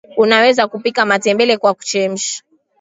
[0.17, 2.43] unaweza kupika matembele kwa kuchemsha